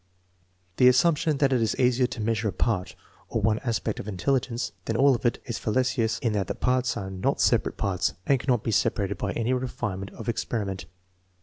[0.77, 2.95] The assumption that it is easier to measure a part,
[3.29, 6.97] or one aspect, of intelligence than all of it, is fallacious in that the parts
[6.97, 10.85] are not separate parts and cannot be separated by any refinement of experiment.